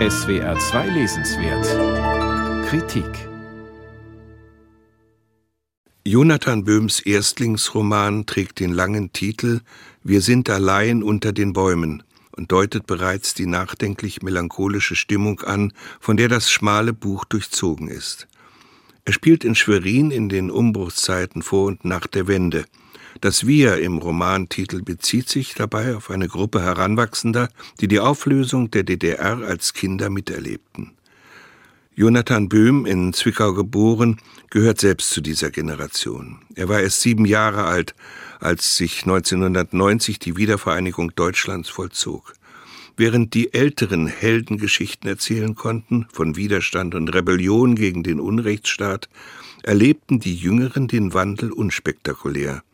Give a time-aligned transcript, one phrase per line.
[0.00, 3.06] SWR 2 Lesenswert Kritik
[6.04, 9.60] Jonathan Böhms Erstlingsroman trägt den langen Titel
[10.02, 12.02] Wir sind allein unter den Bäumen
[12.36, 18.26] und deutet bereits die nachdenklich melancholische Stimmung an, von der das schmale Buch durchzogen ist.
[19.04, 22.64] Er spielt in Schwerin in den Umbruchszeiten vor und nach der Wende.
[23.20, 27.48] Das Wir im Romantitel bezieht sich dabei auf eine Gruppe Heranwachsender,
[27.80, 30.92] die die Auflösung der DDR als Kinder miterlebten.
[31.96, 34.18] Jonathan Böhm, in Zwickau geboren,
[34.50, 36.38] gehört selbst zu dieser Generation.
[36.56, 37.94] Er war erst sieben Jahre alt,
[38.40, 42.34] als sich 1990 die Wiedervereinigung Deutschlands vollzog.
[42.96, 49.08] Während die Älteren Heldengeschichten erzählen konnten, von Widerstand und Rebellion gegen den Unrechtsstaat,
[49.62, 52.64] erlebten die Jüngeren den Wandel unspektakulär.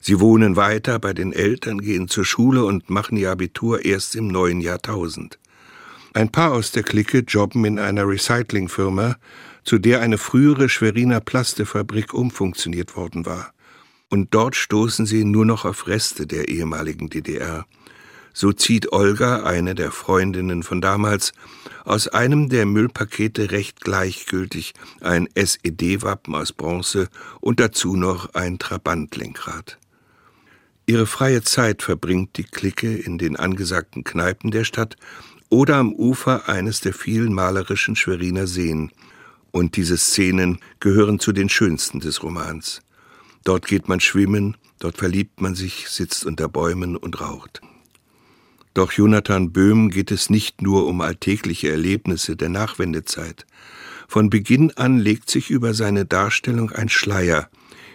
[0.00, 4.28] Sie wohnen weiter bei den Eltern, gehen zur Schule und machen ihr Abitur erst im
[4.28, 5.38] neuen Jahrtausend.
[6.14, 9.16] Ein paar aus der Clique jobben in einer Recyclingfirma,
[9.64, 13.52] zu der eine frühere Schweriner Plastefabrik umfunktioniert worden war.
[14.08, 17.66] Und dort stoßen sie nur noch auf Reste der ehemaligen DDR.
[18.32, 21.32] So zieht Olga, eine der Freundinnen von damals,
[21.84, 27.08] aus einem der Müllpakete recht gleichgültig ein SED-Wappen aus Bronze
[27.40, 29.78] und dazu noch ein Trabantlenkrad.
[30.88, 34.94] Ihre freie Zeit verbringt die Clique in den angesagten Kneipen der Stadt
[35.48, 38.92] oder am Ufer eines der vielen malerischen Schweriner Seen.
[39.50, 42.82] Und diese Szenen gehören zu den schönsten des Romans.
[43.42, 47.62] Dort geht man schwimmen, dort verliebt man sich, sitzt unter Bäumen und raucht.
[48.72, 53.44] Doch Jonathan Böhm geht es nicht nur um alltägliche Erlebnisse der Nachwendezeit.
[54.08, 57.48] Von Beginn an legt sich über seine Darstellung ein Schleier,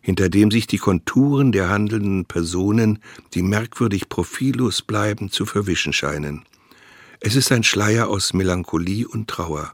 [0.00, 3.00] hinter dem sich die Konturen der handelnden Personen,
[3.34, 6.44] die merkwürdig profillos bleiben, zu verwischen scheinen.
[7.20, 9.72] Es ist ein Schleier aus Melancholie und Trauer.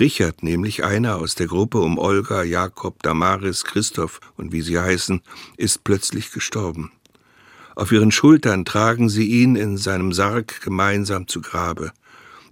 [0.00, 5.20] Richard, nämlich einer aus der Gruppe um Olga, Jakob, Damaris, Christoph und wie sie heißen,
[5.58, 6.90] ist plötzlich gestorben.
[7.76, 11.92] Auf ihren Schultern tragen sie ihn in seinem Sarg gemeinsam zu Grabe.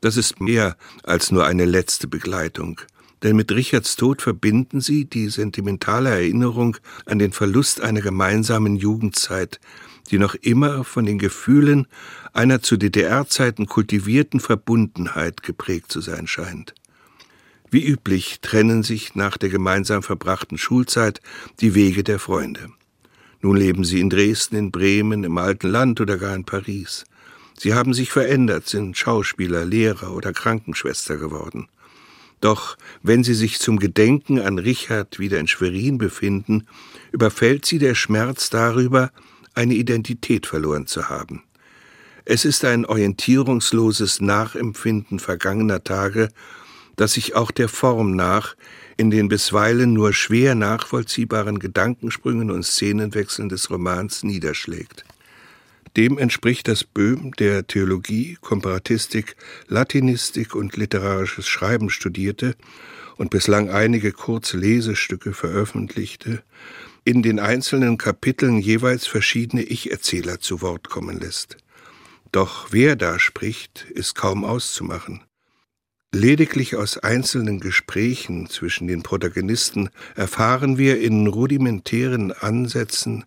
[0.00, 2.80] Das ist mehr als nur eine letzte Begleitung,
[3.22, 6.76] denn mit Richards Tod verbinden sie die sentimentale Erinnerung
[7.06, 9.60] an den Verlust einer gemeinsamen Jugendzeit,
[10.10, 11.86] die noch immer von den Gefühlen
[12.32, 16.74] einer zu DDR-Zeiten kultivierten Verbundenheit geprägt zu sein scheint.
[17.70, 21.20] Wie üblich trennen sich nach der gemeinsam verbrachten Schulzeit
[21.60, 22.70] die Wege der Freunde.
[23.42, 27.04] Nun leben sie in Dresden, in Bremen, im alten Land oder gar in Paris.
[27.56, 31.68] Sie haben sich verändert, sind Schauspieler, Lehrer oder Krankenschwester geworden.
[32.40, 36.66] Doch wenn sie sich zum Gedenken an Richard wieder in Schwerin befinden,
[37.12, 39.10] überfällt sie der Schmerz darüber,
[39.54, 41.42] eine Identität verloren zu haben.
[42.24, 46.28] Es ist ein orientierungsloses Nachempfinden vergangener Tage,
[46.96, 48.56] das sich auch der Form nach
[48.96, 55.04] in den bisweilen nur schwer nachvollziehbaren Gedankensprüngen und Szenenwechseln des Romans niederschlägt.
[55.96, 59.36] Dem entspricht das Böhm, der Theologie, Komparatistik,
[59.66, 62.54] Latinistik und literarisches Schreiben studierte
[63.16, 66.42] und bislang einige kurze Lesestücke veröffentlichte,
[67.04, 71.56] in den einzelnen Kapiteln jeweils verschiedene Ich-Erzähler zu Wort kommen lässt.
[72.32, 75.22] Doch wer da spricht, ist kaum auszumachen.
[76.12, 83.24] Lediglich aus einzelnen Gesprächen zwischen den Protagonisten erfahren wir in rudimentären Ansätzen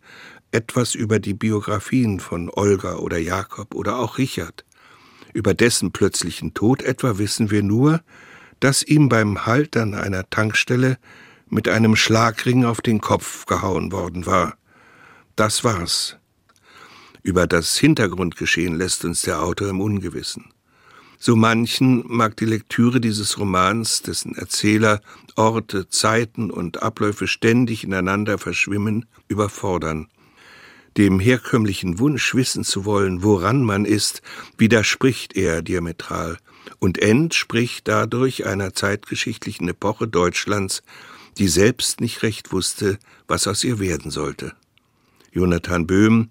[0.53, 4.65] etwas über die Biografien von Olga oder Jakob oder auch Richard.
[5.33, 8.01] Über dessen plötzlichen Tod etwa wissen wir nur,
[8.59, 10.97] dass ihm beim Halt an einer Tankstelle
[11.49, 14.57] mit einem Schlagring auf den Kopf gehauen worden war.
[15.35, 16.17] Das war's.
[17.23, 20.53] Über das Hintergrundgeschehen lässt uns der Autor im Ungewissen.
[21.17, 25.01] So manchen mag die Lektüre dieses Romans, dessen Erzähler
[25.35, 30.09] Orte, Zeiten und Abläufe ständig ineinander verschwimmen, überfordern.
[30.97, 34.21] Dem herkömmlichen Wunsch, wissen zu wollen, woran man ist,
[34.57, 36.37] widerspricht er diametral
[36.79, 40.83] und entspricht dadurch einer zeitgeschichtlichen Epoche Deutschlands,
[41.37, 44.53] die selbst nicht recht wusste, was aus ihr werden sollte.
[45.31, 46.29] Jonathan Böhm,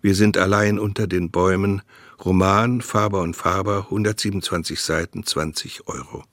[0.00, 1.80] Wir sind allein unter den Bäumen,
[2.22, 6.24] Roman Faber und Faber, 127 Seiten, 20 Euro.